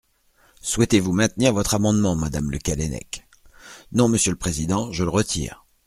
Souhaitez-vous 0.63 1.13
maintenir 1.13 1.53
votre 1.53 1.75
amendement, 1.75 2.15
madame 2.15 2.49
Le 2.49 2.57
Callennec? 2.57 3.27
Non, 3.91 4.09
monsieur 4.09 4.31
le 4.31 4.35
président, 4.39 4.91
je 4.91 5.03
le 5.03 5.11
retire. 5.11 5.63